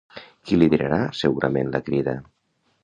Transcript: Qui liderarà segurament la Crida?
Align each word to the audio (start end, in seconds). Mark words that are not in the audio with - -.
Qui 0.49 0.57
liderarà 0.61 0.99
segurament 1.21 1.71
la 1.77 1.85
Crida? 1.91 2.19